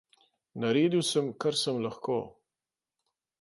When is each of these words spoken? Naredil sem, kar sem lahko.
Naredil 0.63 1.03
sem, 1.09 1.27
kar 1.45 1.55
sem 1.61 1.77
lahko. 1.85 2.17